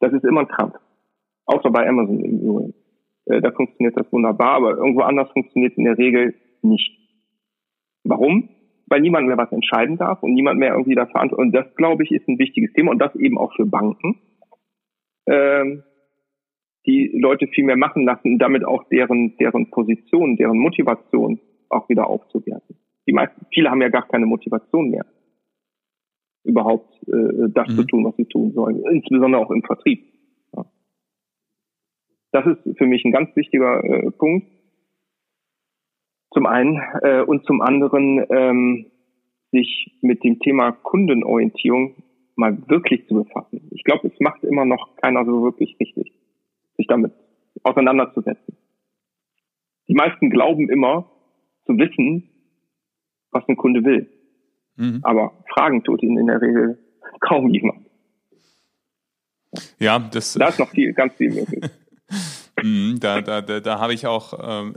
[0.00, 0.74] Das ist immer ein Krampf.
[1.46, 2.74] Außer bei Amazon im Übrigen.
[3.26, 6.90] Äh, da funktioniert das wunderbar, aber irgendwo anders funktioniert in der Regel nicht.
[8.04, 8.48] Warum?
[8.86, 11.46] Weil niemand mehr was entscheiden darf und niemand mehr irgendwie da verantwortlich.
[11.46, 14.20] Und das, glaube ich, ist ein wichtiges Thema und das eben auch für Banken.
[15.26, 15.84] Ähm,
[16.86, 21.88] die Leute viel mehr machen lassen und damit auch deren, deren Position, deren Motivation auch
[21.88, 22.76] wieder aufzuwerten.
[23.06, 25.06] Die meisten, viele haben ja gar keine Motivation mehr,
[26.44, 27.76] überhaupt äh, das mhm.
[27.76, 30.04] zu tun, was sie tun sollen, insbesondere auch im Vertrieb.
[30.56, 30.64] Ja.
[32.32, 34.48] Das ist für mich ein ganz wichtiger äh, Punkt.
[36.32, 38.86] Zum einen äh, und zum anderen ähm,
[39.50, 42.02] sich mit dem Thema Kundenorientierung
[42.36, 43.68] mal wirklich zu befassen.
[43.70, 46.12] Ich glaube, es macht immer noch keiner so wirklich richtig
[46.82, 47.12] sich damit
[47.62, 48.56] auseinanderzusetzen.
[49.88, 51.10] Die meisten glauben immer
[51.64, 52.28] zu wissen,
[53.30, 54.08] was ein Kunde will.
[54.76, 55.00] Mhm.
[55.02, 56.78] Aber Fragen tut ihnen in der Regel
[57.20, 57.86] kaum jemand.
[59.78, 60.34] Ja, das.
[60.34, 61.64] Da ist noch viel, ganz viel möglich.
[62.62, 64.74] Mhm, da, da, da, da habe ich auch, ähm,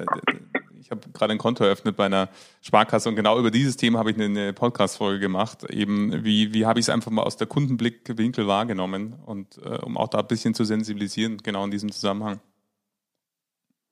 [0.85, 2.29] ich habe gerade ein Konto eröffnet bei einer
[2.61, 5.65] Sparkasse und genau über dieses Thema habe ich eine Podcast-Folge gemacht.
[5.71, 9.97] Eben, wie, wie habe ich es einfach mal aus der Kundenblickwinkel wahrgenommen und äh, um
[9.97, 12.39] auch da ein bisschen zu sensibilisieren, genau in diesem Zusammenhang.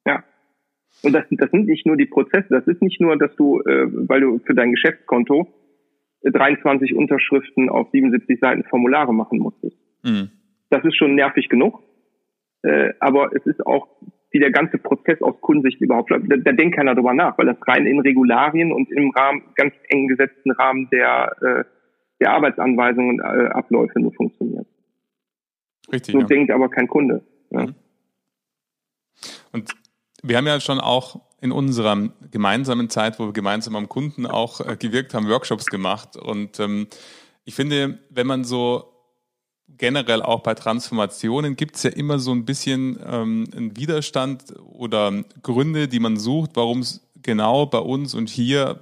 [0.06, 0.24] Ja.
[1.02, 3.88] Und das, das sind nicht nur die Prozesse, das ist nicht nur, dass du, äh,
[4.08, 5.48] weil du für dein Geschäftskonto
[6.22, 9.78] 23 äh, Unterschriften auf 77 Seiten Formulare machen musstest.
[10.04, 10.30] Mhm.
[10.70, 11.82] Das ist schon nervig genug.
[12.62, 13.88] Äh, aber es ist auch
[14.34, 16.26] wie der ganze Prozess aus Kundensicht überhaupt läuft.
[16.28, 19.74] Da, da denkt keiner drüber nach, weil das rein in Regularien und im Rahmen, ganz
[19.90, 21.64] eng gesetzten Rahmen der, äh,
[22.20, 24.66] der Arbeitsanweisungen äh, Abläufe nur funktioniert.
[25.92, 26.14] Richtig.
[26.14, 26.26] So ja.
[26.26, 27.24] denkt aber kein Kunde.
[27.52, 27.68] Ja.
[27.68, 27.76] Mhm.
[29.52, 29.72] Und
[30.24, 34.62] wir haben ja schon auch in unserer gemeinsamen Zeit, wo wir gemeinsam am Kunden auch
[34.62, 36.18] äh, gewirkt haben, Workshops gemacht.
[36.18, 36.88] Und ähm,
[37.46, 38.93] ich finde, wenn man so
[39.68, 45.24] generell auch bei Transformationen gibt es ja immer so ein bisschen ähm, einen Widerstand oder
[45.42, 48.80] Gründe, die man sucht, warum es genau bei uns und hier,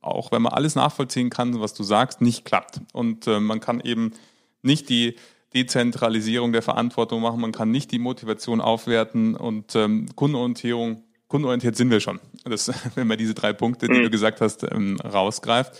[0.00, 2.80] auch wenn man alles nachvollziehen kann, was du sagst, nicht klappt.
[2.92, 4.12] Und äh, man kann eben
[4.62, 5.16] nicht die
[5.54, 11.90] Dezentralisierung der Verantwortung machen, man kann nicht die Motivation aufwerten und ähm, Kundenorientierung kundenorientiert sind
[11.90, 12.20] wir schon.
[12.44, 14.02] Das, wenn man diese drei Punkte, die mhm.
[14.02, 15.72] du gesagt hast, ähm, rausgreift.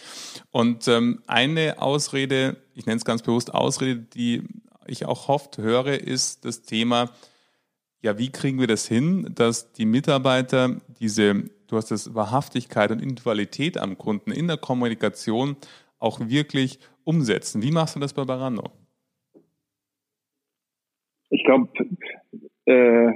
[0.51, 4.43] Und ähm, eine Ausrede, ich nenne es ganz bewusst Ausrede, die
[4.87, 7.11] ich auch oft höre, ist das Thema,
[8.01, 13.03] ja, wie kriegen wir das hin, dass die Mitarbeiter diese, du hast das Wahrhaftigkeit und
[13.03, 15.57] Individualität am Kunden in der Kommunikation
[15.99, 17.63] auch wirklich umsetzen?
[17.63, 18.71] Wie machst du das bei Barando?
[21.29, 21.69] Ich glaube,
[22.65, 23.11] äh,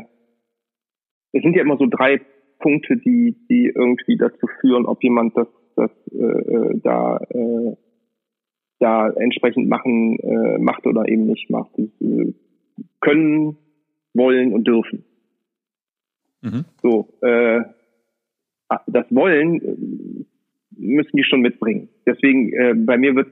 [1.33, 2.20] es sind ja immer so drei
[2.59, 7.77] Punkte, die, die irgendwie dazu führen, ob jemand das, das äh, äh, da, äh,
[8.79, 11.71] da entsprechend machen äh, macht oder eben nicht macht.
[11.77, 12.33] Das, äh,
[13.01, 13.57] können,
[14.15, 15.05] wollen und dürfen.
[16.43, 16.65] Mhm.
[16.83, 17.63] So, äh,
[18.87, 20.25] das Wollen äh,
[20.77, 21.89] müssen die schon mitbringen.
[22.07, 23.29] Deswegen, äh, bei mir wird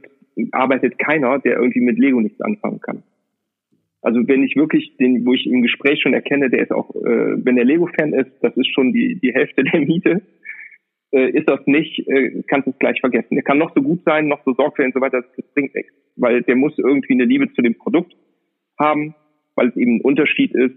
[0.53, 3.03] arbeitet keiner, der irgendwie mit Lego nichts anfangen kann.
[4.01, 7.45] Also wenn ich wirklich den, wo ich im Gespräch schon erkenne, der ist auch, äh,
[7.45, 10.23] wenn der Lego-Fan ist, das ist schon die, die Hälfte der Miete.
[11.13, 13.35] Äh, ist das nicht, äh, kannst du es gleich vergessen.
[13.35, 15.93] Der kann noch so gut sein, noch so sorgfältig und so weiter, das bringt nichts.
[16.17, 18.17] Weil der muss irgendwie eine Liebe zu dem Produkt
[18.79, 19.15] haben,
[19.55, 20.75] weil es eben ein Unterschied ist,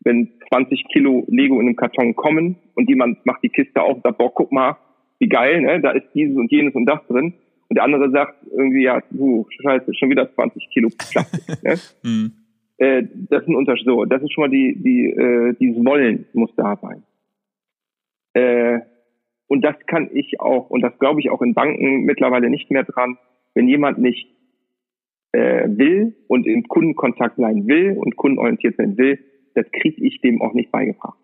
[0.00, 4.02] wenn 20 Kilo Lego in einem Karton kommen und jemand macht die Kiste auf und
[4.02, 4.76] sagt, boah, guck mal,
[5.18, 5.80] wie geil, ne?
[5.80, 7.34] da ist dieses und jenes und das drin.
[7.68, 11.62] Und der andere sagt irgendwie, ja, uh, scheiße, schon wieder 20 Kilo Plastik.
[11.62, 11.74] ne?
[12.78, 13.86] Äh, das ist ein Unterschied.
[13.86, 17.02] So, das ist schon mal die, die, äh, dieses Wollen muss da sein.
[18.34, 18.80] Äh,
[19.48, 22.84] und das kann ich auch, und das glaube ich auch in Banken mittlerweile nicht mehr
[22.84, 23.18] dran,
[23.54, 24.28] wenn jemand nicht
[25.32, 29.18] äh, will und im Kundenkontakt sein will und kundenorientiert sein will,
[29.54, 31.18] das kriege ich dem auch nicht beigebracht.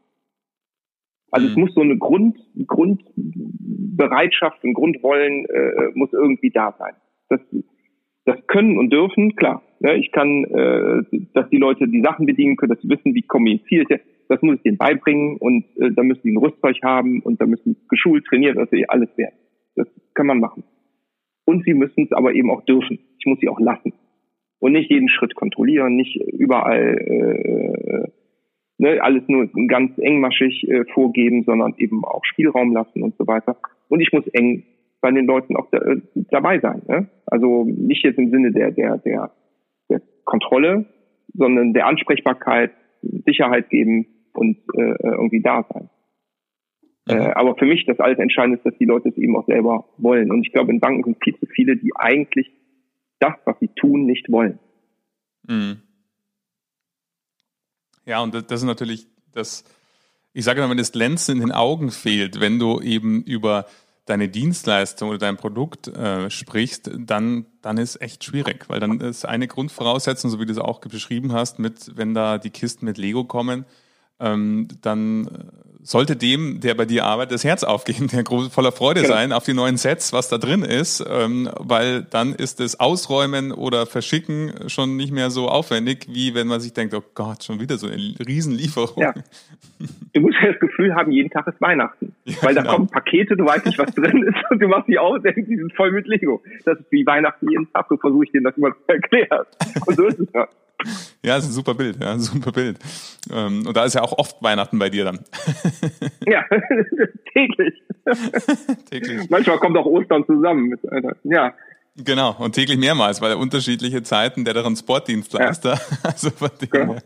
[1.31, 6.93] Also es muss so eine Grund, Grundbereitschaft, ein Grundwollen äh, muss irgendwie da sein.
[7.31, 7.41] Das,
[8.27, 9.63] das können und dürfen, klar.
[9.81, 9.97] Ne?
[9.97, 13.91] Ich kann, äh, dass die Leute die Sachen bedienen können, dass sie wissen, wie kommuniziert
[13.91, 14.01] ich.
[14.33, 17.45] Das muss ich denen beibringen und äh, da müssen die ein Rüstzeug haben und da
[17.45, 19.35] müssen geschult, trainiert, sie alles werden.
[19.77, 20.65] Das kann man machen.
[21.45, 22.99] Und sie müssen es aber eben auch dürfen.
[23.19, 23.93] Ich muss sie auch lassen.
[24.59, 28.09] Und nicht jeden Schritt kontrollieren, nicht überall äh,
[28.79, 33.59] ne, alles nur ganz engmaschig äh, vorgeben, sondern eben auch Spielraum lassen und so weiter.
[33.91, 34.65] Und ich muss eng
[35.03, 36.81] bei den Leuten auch da, äh, dabei sein.
[36.89, 37.07] Ne?
[37.27, 39.31] Also nicht jetzt im Sinne der, der, der,
[39.91, 40.87] der Kontrolle,
[41.35, 42.71] sondern der Ansprechbarkeit,
[43.27, 45.91] Sicherheit geben und äh, irgendwie da sein.
[47.07, 47.15] Mhm.
[47.15, 49.89] Äh, aber für mich das alles Entscheidende ist, dass die Leute es eben auch selber
[49.99, 50.31] wollen.
[50.31, 52.51] Und ich glaube, in Banken sind viel zu viele, die eigentlich
[53.19, 54.59] das, was sie tun, nicht wollen.
[55.47, 55.83] Mhm.
[58.05, 59.65] Ja, und das ist natürlich das,
[60.33, 63.67] ich sage mal, wenn das Glänzen in den Augen fehlt, wenn du eben über
[64.07, 69.25] deine Dienstleistung oder dein Produkt äh, sprichst, dann, dann ist echt schwierig, weil dann ist
[69.25, 72.99] eine Grundvoraussetzung, so wie du es auch beschrieben hast, mit, wenn da die Kisten mit
[72.99, 73.65] Lego kommen,
[74.23, 75.29] ähm, dann
[75.83, 79.15] sollte dem, der bei dir arbeitet, das Herz aufgehen, der voller Freude genau.
[79.15, 83.53] sein auf die neuen Sets, was da drin ist, ähm, weil dann ist das Ausräumen
[83.53, 87.61] oder Verschicken schon nicht mehr so aufwendig, wie wenn man sich denkt, oh Gott, schon
[87.61, 89.03] wieder so eine Riesenlieferung.
[89.03, 89.13] Ja.
[90.15, 92.15] Du musst ja das Gefühl haben, jeden Tag ist Weihnachten.
[92.25, 92.75] Ja, weil da genau.
[92.75, 95.75] kommen Pakete, du weißt nicht, was drin ist und du machst die aus, die sind
[95.75, 96.41] voll mit Lego.
[96.65, 99.45] Das ist wie Weihnachten jeden Tag, so versuche ich dir das immer zu erklären.
[99.85, 100.47] Und so ist es ja.
[101.25, 102.79] Ja, ist ein super Bild, ja, super Bild.
[103.33, 105.21] Ähm, und da ist ja auch oft Weihnachten bei dir dann.
[106.27, 106.45] Ja,
[107.33, 107.83] täglich.
[108.91, 109.31] täglich.
[109.31, 110.75] Manchmal kommt auch Ostern zusammen.
[111.25, 111.55] Ja.
[111.97, 115.75] Genau, und täglich mehrmals, weil unterschiedliche Zeiten der Transportdienstleister.
[115.75, 115.81] Ja.
[116.03, 116.97] Also von dem genau.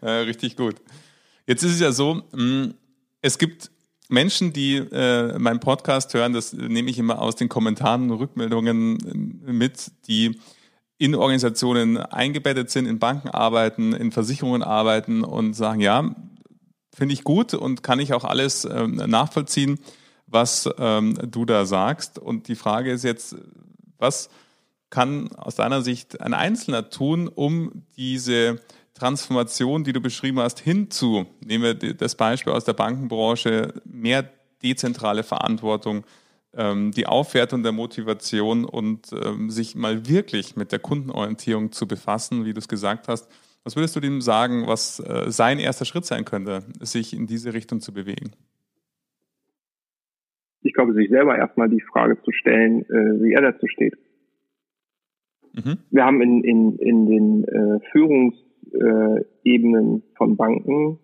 [0.00, 0.76] äh, richtig gut.
[1.46, 2.74] Jetzt ist es ja so, mh, mm,
[3.22, 3.70] es gibt
[4.08, 9.42] Menschen, die äh, meinen Podcast hören, das nehme ich immer aus den Kommentaren und Rückmeldungen
[9.46, 10.38] äh, mit, die
[11.02, 16.14] in Organisationen eingebettet sind, in Banken arbeiten, in Versicherungen arbeiten und sagen, ja,
[16.94, 19.80] finde ich gut und kann ich auch alles ähm, nachvollziehen,
[20.28, 22.20] was ähm, du da sagst.
[22.20, 23.34] Und die Frage ist jetzt,
[23.98, 24.30] was
[24.90, 28.60] kann aus deiner Sicht ein Einzelner tun, um diese
[28.94, 34.30] Transformation, die du beschrieben hast, hinzu, nehmen wir das Beispiel aus der Bankenbranche, mehr
[34.62, 36.04] dezentrale Verantwortung,
[36.54, 42.52] die Aufwertung der Motivation und ähm, sich mal wirklich mit der Kundenorientierung zu befassen, wie
[42.52, 43.32] du es gesagt hast.
[43.64, 47.54] Was würdest du dem sagen, was äh, sein erster Schritt sein könnte, sich in diese
[47.54, 48.32] Richtung zu bewegen?
[50.62, 53.94] Ich glaube, sich selber erstmal die Frage zu stellen, äh, wie er dazu steht.
[55.54, 55.78] Mhm.
[55.90, 60.98] Wir haben in, in, in den äh, Führungsebenen von Banken,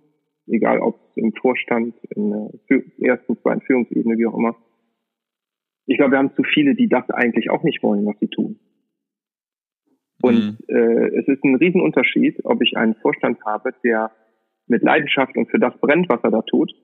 [0.47, 2.51] egal ob es im Vorstand, in der
[2.99, 4.55] ersten, zweiten Führungsebene, wie auch immer,
[5.89, 8.59] ich glaube, wir haben zu viele, die das eigentlich auch nicht wollen, was sie tun.
[10.21, 10.57] Und mhm.
[10.69, 14.11] äh, es ist ein Riesenunterschied, ob ich einen Vorstand habe, der
[14.67, 16.75] mit Leidenschaft und für das brennt, was er da tut,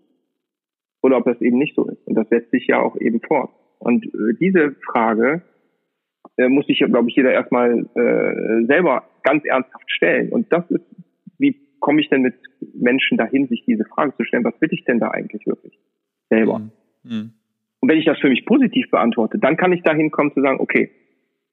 [1.03, 2.07] oder ob das eben nicht so ist.
[2.07, 3.51] Und das setzt sich ja auch eben fort.
[3.79, 5.43] Und äh, diese Frage
[6.39, 10.31] äh, muss sich, glaube ich, jeder erstmal äh, selber ganz ernsthaft stellen.
[10.31, 10.85] Und das ist,
[11.37, 12.37] wie komme ich denn mit
[12.73, 15.79] Menschen dahin, sich diese Frage zu stellen, was will ich denn da eigentlich wirklich
[16.31, 16.61] selber?
[16.61, 16.71] Mhm.
[17.03, 17.33] Mhm.
[17.85, 20.59] Und wenn ich das für mich positiv beantworte, dann kann ich dahin kommen zu sagen,
[20.59, 20.91] okay,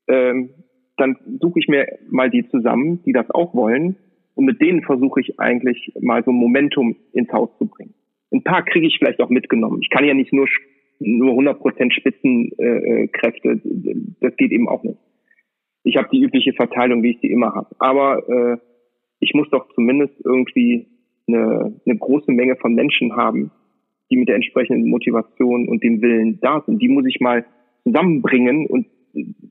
[0.08, 0.52] ähm,
[0.96, 3.98] dann suche ich mir mal die zusammen, die das auch wollen.
[4.36, 7.96] Und mit denen versuche ich eigentlich mal so ein Momentum ins Haus zu bringen.
[8.32, 9.80] Ein paar kriege ich vielleicht auch mitgenommen.
[9.82, 10.48] Ich kann ja nicht nur
[11.00, 13.50] nur 100% Spitzenkräfte.
[13.50, 15.00] Äh, das geht eben auch nicht.
[15.84, 17.76] Ich habe die übliche Verteilung, wie ich sie immer habe.
[17.78, 18.58] Aber äh,
[19.20, 20.88] ich muss doch zumindest irgendwie
[21.28, 23.52] eine, eine große Menge von Menschen haben,
[24.12, 26.82] die mit der entsprechenden Motivation und dem Willen da sind.
[26.82, 27.46] Die muss ich mal
[27.84, 28.88] zusammenbringen und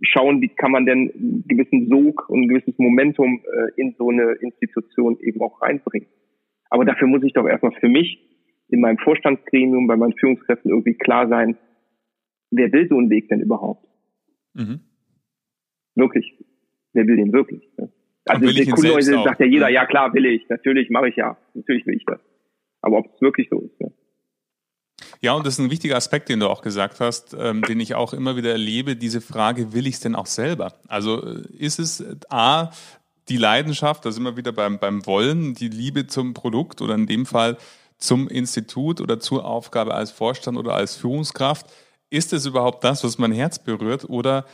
[0.03, 4.11] schauen, wie kann man denn einen gewissen Sog und ein gewisses Momentum äh, in so
[4.11, 6.09] eine Institution eben auch reinbringen.
[6.71, 8.19] Aber dafür muss ich doch erstmal für mich
[8.69, 11.57] in meinem Vorstandsgremium, bei meinen Führungskräften irgendwie klar sein,
[12.51, 13.87] wer will so einen Weg denn überhaupt?
[14.55, 14.81] Mhm.
[15.97, 16.39] Wirklich.
[16.93, 17.69] Wer will den wirklich?
[17.77, 17.91] Ne?
[18.27, 21.87] Also der Kunde sagt ja jeder, ja klar will ich, natürlich mache ich ja, natürlich
[21.87, 22.21] will ich das.
[22.81, 23.81] Aber ob es wirklich so ist.
[23.81, 23.93] Ne?
[25.23, 27.95] Ja, und das ist ein wichtiger Aspekt, den du auch gesagt hast, ähm, den ich
[27.95, 30.75] auch immer wieder erlebe, diese Frage, will ich es denn auch selber?
[30.89, 32.71] Also äh, ist es A,
[33.29, 37.07] die Leidenschaft, da sind wir wieder beim, beim Wollen, die Liebe zum Produkt oder in
[37.07, 37.59] dem Fall
[37.99, 41.67] zum Institut oder zur Aufgabe als Vorstand oder als Führungskraft.
[42.09, 44.47] Ist es überhaupt das, was mein Herz berührt oder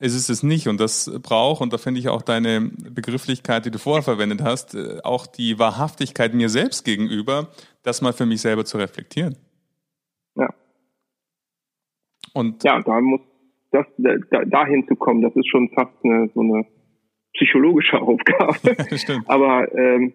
[0.00, 0.68] ist es es nicht?
[0.68, 4.74] Und das braucht, und da finde ich auch deine Begrifflichkeit, die du vorher verwendet hast,
[4.74, 7.48] äh, auch die Wahrhaftigkeit mir selbst gegenüber,
[7.82, 9.36] das mal für mich selber zu reflektieren.
[12.34, 13.20] Und ja, da muss
[13.70, 16.64] das da, dahin zu kommen, das ist schon fast eine, so eine
[17.34, 18.56] psychologische Aufgabe.
[19.26, 20.12] Aber ähm,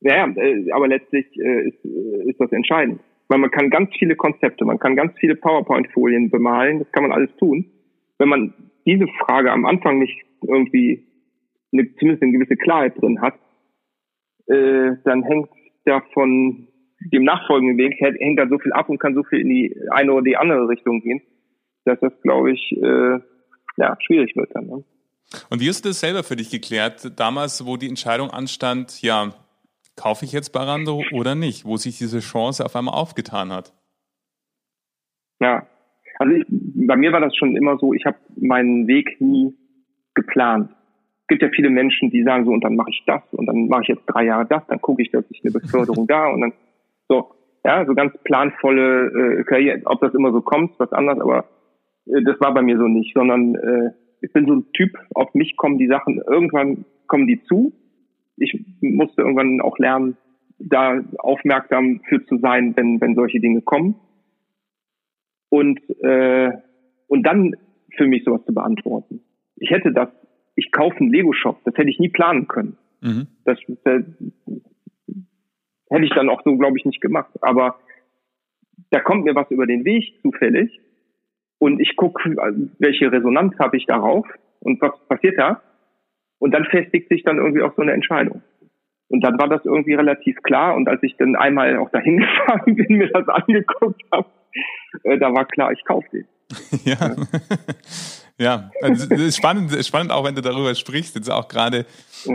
[0.00, 3.00] naja, äh, aber letztlich äh, ist, äh, ist das entscheidend.
[3.26, 7.10] Weil man kann ganz viele Konzepte, man kann ganz viele PowerPoint-Folien bemalen, das kann man
[7.10, 7.66] alles tun.
[8.18, 8.54] Wenn man
[8.86, 11.04] diese Frage am Anfang nicht irgendwie
[11.72, 13.34] eine, zumindest eine gewisse Klarheit drin hat,
[14.46, 15.48] äh, dann hängt
[15.84, 16.68] da von
[17.12, 20.12] dem nachfolgenden Weg hängt da so viel ab und kann so viel in die eine
[20.12, 21.20] oder die andere Richtung gehen
[21.88, 23.18] dass das, glaube ich, äh,
[23.76, 24.66] ja, schwierig wird dann.
[24.66, 24.84] Ne?
[25.50, 29.32] Und wie hast du das selber für dich geklärt, damals, wo die Entscheidung anstand, ja,
[29.96, 33.72] kaufe ich jetzt Barando oder nicht, wo sich diese Chance auf einmal aufgetan hat?
[35.40, 35.66] Ja.
[36.18, 39.54] Also ich, bei mir war das schon immer so, ich habe meinen Weg nie
[40.14, 40.70] geplant.
[41.22, 43.68] Es gibt ja viele Menschen, die sagen so, und dann mache ich das und dann
[43.68, 46.40] mache ich jetzt drei Jahre das, dann gucke ich, dass ich eine Beförderung da und
[46.40, 46.52] dann
[47.08, 47.30] so,
[47.64, 51.44] ja, so ganz planvolle äh, Karriere, ob das immer so kommt, was anderes, aber
[52.24, 53.90] das war bei mir so nicht, sondern äh,
[54.20, 57.72] ich bin so ein Typ, auf mich kommen die Sachen, irgendwann kommen die zu.
[58.36, 60.16] Ich musste irgendwann auch lernen,
[60.58, 63.96] da aufmerksam für zu sein, wenn, wenn solche Dinge kommen.
[65.50, 66.52] Und, äh,
[67.06, 67.54] und dann
[67.96, 69.22] für mich sowas zu beantworten.
[69.56, 70.08] Ich hätte das,
[70.56, 72.76] ich kaufe einen Lego-Shop, das hätte ich nie planen können.
[73.00, 73.28] Mhm.
[73.44, 74.02] Das, das
[75.90, 77.30] hätte ich dann auch so, glaube ich, nicht gemacht.
[77.40, 77.78] Aber
[78.90, 80.80] da kommt mir was über den Weg zufällig
[81.58, 82.36] und ich gucke,
[82.78, 84.26] welche Resonanz habe ich darauf
[84.60, 85.62] und was passiert da.
[86.38, 88.42] Und dann festigt sich dann irgendwie auch so eine Entscheidung.
[89.08, 90.76] Und dann war das irgendwie relativ klar.
[90.76, 94.28] Und als ich dann einmal auch dahin gefahren bin, mir das angeguckt habe,
[95.04, 96.26] äh, da war klar, ich kaufe den.
[96.84, 97.16] ja.
[98.40, 101.86] Ja, also das ist spannend, spannend auch, wenn du darüber sprichst, jetzt auch gerade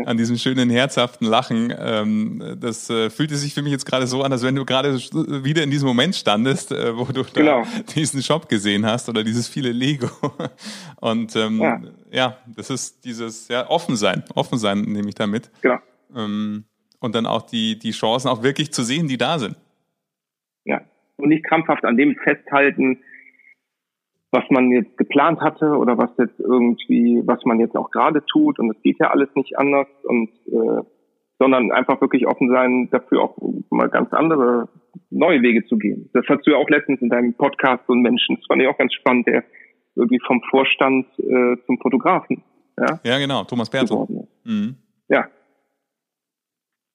[0.05, 1.73] an diesem schönen, herzhaften Lachen.
[1.77, 4.95] Ähm, das äh, fühlte sich für mich jetzt gerade so an, als wenn du gerade
[4.95, 7.65] wieder in diesem Moment standest, äh, wo du genau.
[7.95, 10.09] diesen Shop gesehen hast oder dieses viele Lego.
[10.99, 11.81] Und ähm, ja.
[12.11, 12.37] ja.
[12.47, 15.51] das ist dieses ja, offen sein, offen sein nehme ich damit.
[15.61, 15.79] Genau.
[16.15, 16.65] Ähm,
[16.99, 19.55] und dann auch die, die Chancen auch wirklich zu sehen, die da sind.
[20.65, 20.81] Ja,
[21.15, 22.99] und nicht krampfhaft an dem festhalten,
[24.33, 28.59] was man jetzt geplant hatte oder was jetzt irgendwie, was man jetzt auch gerade tut.
[28.59, 29.87] Und es geht ja alles nicht anders.
[30.03, 30.81] Und äh,
[31.39, 33.37] sondern einfach wirklich offen sein, dafür auch
[33.69, 34.69] mal ganz andere
[35.09, 36.09] neue Wege zu gehen.
[36.13, 38.67] Das hast du ja auch letztens in deinem Podcast so einen Menschen, das fand ich
[38.67, 39.43] auch ganz spannend, der
[39.95, 42.43] irgendwie vom Vorstand äh, zum Fotografen.
[42.77, 44.07] Ja, ja genau, Thomas Perzo.
[44.45, 44.75] Mhm.
[45.09, 45.27] Ja.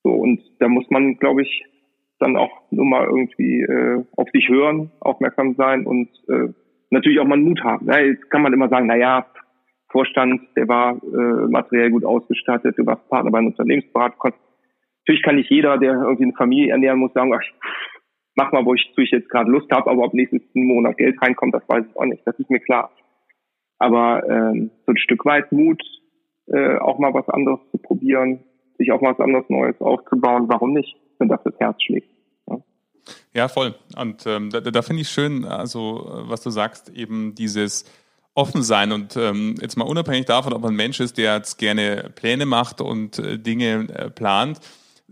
[0.03, 1.65] So, und da muss man, glaube ich,
[2.19, 6.49] dann auch nur mal irgendwie äh, auf sich hören, aufmerksam sein und äh,
[6.91, 7.87] natürlich auch mal Mut haben.
[7.87, 9.27] Ja, jetzt kann man immer sagen, na ja,
[9.91, 14.35] Vorstand, der war äh, materiell gut ausgestattet, du warst Partner bei einem Unternehmensberatung.
[15.01, 17.43] Natürlich kann nicht jeder, der irgendwie eine Familie ernähren muss, sagen, ach,
[18.35, 21.21] mach mal, wo ich, wo ich jetzt gerade Lust habe, aber ob nächsten Monat Geld
[21.23, 22.27] reinkommt, das weiß ich auch nicht.
[22.27, 22.91] Das ist mir klar.
[23.79, 25.83] Aber ähm, so ein Stück weit Mut,
[26.49, 28.41] äh, auch mal was anderes zu probieren,
[28.77, 32.11] sich auch mal was anderes Neues aufzubauen, warum nicht, wenn das das Herz schlägt.
[33.35, 33.75] Ja, voll.
[33.97, 37.85] Und ähm, da, da finde ich schön, also was du sagst, eben dieses
[38.35, 41.59] offen sein und ähm, jetzt mal unabhängig davon, ob man ein Mensch ist, der jetzt
[41.59, 44.61] gerne Pläne macht und äh, Dinge äh, plant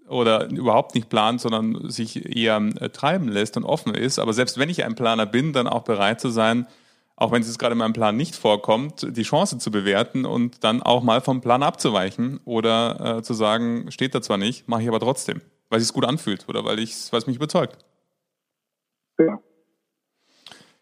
[0.09, 4.21] oder überhaupt nicht plant, sondern sich eher äh, treiben lässt und offen ist.
[4.21, 6.69] Aber selbst wenn ich ein Planer bin, dann auch bereit zu sein,
[7.17, 10.63] auch wenn es jetzt gerade in meinem Plan nicht vorkommt, die Chance zu bewerten und
[10.63, 14.83] dann auch mal vom Plan abzuweichen oder äh, zu sagen, steht da zwar nicht, mache
[14.83, 17.79] ich aber trotzdem, weil es sich gut anfühlt oder weil, ich, weil es mich überzeugt.
[19.19, 19.41] Ja.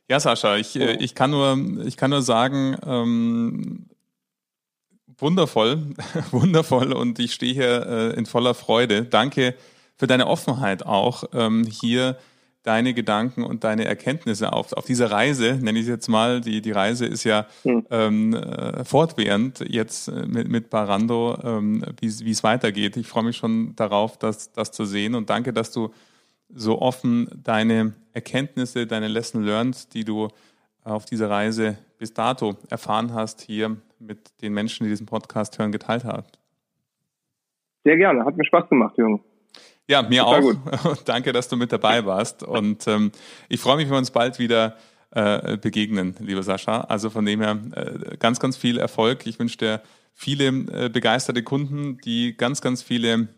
[0.08, 3.86] Ja, Sascha, ich, äh, ich, kann, nur, ich kann nur sagen, ähm,
[5.18, 5.94] wundervoll,
[6.30, 9.04] wundervoll und ich stehe hier äh, in voller Freude.
[9.04, 9.54] Danke
[9.96, 12.18] für deine Offenheit auch, ähm, hier
[12.64, 16.62] deine Gedanken und deine Erkenntnisse auf, auf dieser Reise, nenne ich es jetzt mal, die,
[16.62, 17.86] die Reise ist ja hm.
[17.90, 22.96] ähm, äh, fortwährend jetzt äh, mit, mit Barando, ähm, wie es weitergeht.
[22.96, 25.90] Ich freue mich schon darauf, das, das zu sehen und danke, dass du
[26.48, 30.28] so offen deine Erkenntnisse, deine Lesson learned, die du
[30.84, 35.70] auf dieser Reise bis dato erfahren hast, hier mit den Menschen, die diesen Podcast hören,
[35.70, 36.38] geteilt hast.
[37.84, 39.20] Sehr gerne, hat mir Spaß gemacht, Junge.
[39.88, 40.82] Ja, mir Total auch.
[40.82, 40.98] Gut.
[41.04, 42.42] Danke, dass du mit dabei warst.
[42.42, 43.12] Und ähm,
[43.48, 44.76] ich freue mich, wenn wir uns bald wieder
[45.10, 46.82] äh, begegnen, lieber Sascha.
[46.82, 49.26] Also von dem her äh, ganz, ganz viel Erfolg.
[49.26, 49.82] Ich wünsche dir
[50.14, 53.28] viele äh, begeisterte Kunden, die ganz, ganz viele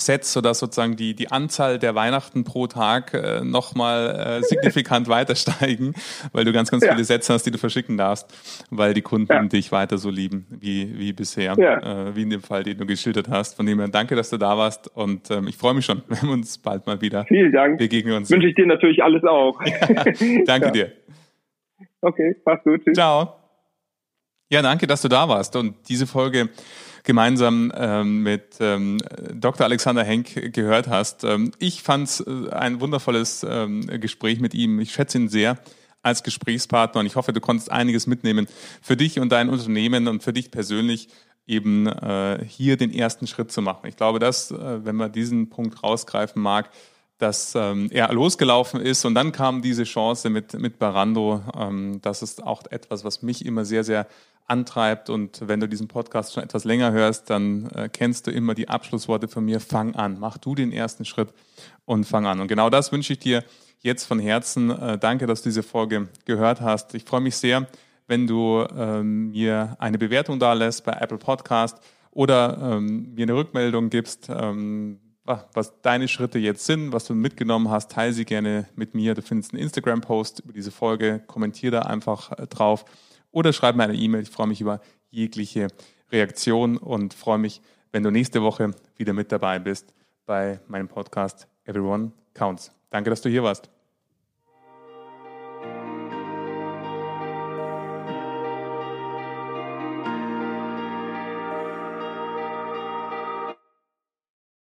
[0.00, 5.34] Sets, sodass sozusagen die, die Anzahl der Weihnachten pro Tag äh, nochmal äh, signifikant weiter
[5.34, 5.94] steigen,
[6.32, 6.92] weil du ganz, ganz ja.
[6.92, 8.26] viele Sets hast, die du verschicken darfst,
[8.70, 9.42] weil die Kunden ja.
[9.42, 12.08] dich weiter so lieben wie, wie bisher, ja.
[12.08, 13.56] äh, wie in dem Fall, den du geschildert hast.
[13.56, 16.28] Von dem her danke, dass du da warst und ähm, ich freue mich schon, wenn
[16.28, 17.78] wir uns bald mal wieder Vielen Dank.
[17.78, 18.30] begegnen uns.
[18.30, 19.60] Wünsche ich dir natürlich alles auch.
[20.46, 20.92] danke dir.
[22.00, 22.84] Okay, mach's gut.
[22.84, 22.94] Tschüss.
[22.94, 23.34] Ciao.
[24.50, 26.48] Ja, danke, dass du da warst und diese Folge
[27.08, 28.98] gemeinsam ähm, mit ähm,
[29.32, 29.64] Dr.
[29.64, 31.24] Alexander Henk gehört hast.
[31.24, 34.78] Ähm, ich fand es äh, ein wundervolles ähm, Gespräch mit ihm.
[34.78, 35.56] Ich schätze ihn sehr
[36.02, 38.46] als Gesprächspartner und ich hoffe, du konntest einiges mitnehmen
[38.82, 41.08] für dich und dein Unternehmen und für dich persönlich
[41.46, 43.86] eben äh, hier den ersten Schritt zu machen.
[43.86, 46.68] Ich glaube, dass, äh, wenn man diesen Punkt rausgreifen mag,
[47.16, 51.42] dass ähm, er losgelaufen ist und dann kam diese Chance mit, mit Barando.
[51.58, 54.06] Ähm, das ist auch etwas, was mich immer sehr, sehr
[54.48, 55.10] antreibt.
[55.10, 58.68] Und wenn du diesen Podcast schon etwas länger hörst, dann äh, kennst du immer die
[58.68, 59.60] Abschlussworte von mir.
[59.60, 61.32] Fang an, mach du den ersten Schritt
[61.84, 62.40] und fang an.
[62.40, 63.44] Und genau das wünsche ich dir
[63.80, 66.94] jetzt von Herzen äh, danke, dass du diese Folge gehört hast.
[66.94, 67.66] Ich freue mich sehr,
[68.06, 71.78] wenn du ähm, mir eine Bewertung da lässt bei Apple Podcast
[72.10, 74.98] oder ähm, mir eine Rückmeldung gibst, ähm,
[75.52, 79.14] was deine Schritte jetzt sind, was du mitgenommen hast, teile sie gerne mit mir.
[79.14, 82.86] Du findest einen Instagram-Post über diese Folge, kommentiere da einfach äh, drauf
[83.38, 84.22] oder schreib mir eine E-Mail.
[84.22, 84.80] Ich freue mich über
[85.10, 85.68] jegliche
[86.10, 87.62] Reaktion und freue mich,
[87.92, 89.94] wenn du nächste Woche wieder mit dabei bist
[90.26, 92.72] bei meinem Podcast Everyone Counts.
[92.90, 93.70] Danke, dass du hier warst.